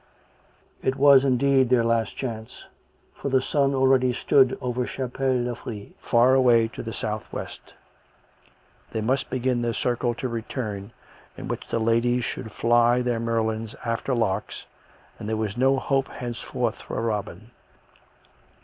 It 0.81 0.95
was 0.95 1.23
indeed 1.23 1.69
their 1.69 1.83
last 1.83 2.17
chance, 2.17 2.65
for 3.13 3.29
the 3.29 3.39
sun 3.39 3.75
already 3.75 4.13
stood 4.13 4.57
over 4.59 4.87
Chapel 4.87 5.43
le 5.43 5.53
Frith 5.53 5.93
far 5.99 6.33
away 6.33 6.67
to 6.69 6.81
the 6.81 6.91
south 6.91 7.31
west; 7.31 7.61
and 8.89 8.93
they 8.93 9.01
must 9.01 9.29
begin 9.29 9.61
their 9.61 9.75
circle 9.75 10.15
to 10.15 10.27
return, 10.27 10.91
in 11.37 11.47
which 11.47 11.67
the 11.67 11.77
ladies 11.77 12.25
should 12.25 12.51
fly 12.51 13.03
their 13.03 13.19
merlins 13.19 13.75
after 13.85 14.15
larks, 14.15 14.65
and 15.19 15.29
there 15.29 15.37
was 15.37 15.55
no 15.55 15.77
hope 15.77 16.07
henceforth 16.07 16.81
for 16.81 16.99
Robin. 16.99 17.51